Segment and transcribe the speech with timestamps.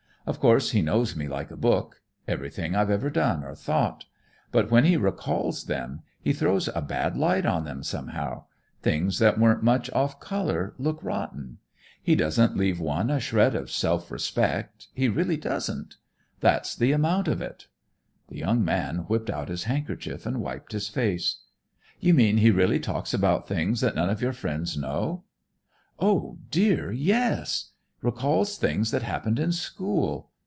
[0.27, 4.05] Of course he knows me like a book; everything I've ever done or thought.
[4.51, 8.45] But when he recalls them, he throws a bad light on them, somehow.
[8.83, 11.57] Things that weren't much off color, look rotten.
[12.03, 15.95] He doesn't leave one a shred of self respect, he really doesn't.
[16.39, 17.65] That's the amount of it."
[18.29, 21.39] The young man whipped out his handkerchief and wiped his face.
[21.99, 25.23] "You mean he really talks about things that none of your friends know?"
[25.99, 27.69] "Oh, dear, yes!
[28.03, 30.29] Recalls things that happened in school.